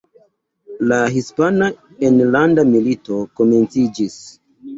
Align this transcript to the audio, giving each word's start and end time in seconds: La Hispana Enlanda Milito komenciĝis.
La 0.91 0.97
Hispana 1.17 1.67
Enlanda 2.09 2.65
Milito 2.71 3.21
komenciĝis. 3.43 4.19